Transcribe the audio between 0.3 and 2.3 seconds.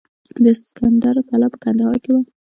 د اسکندر کلا په کندهار کې وه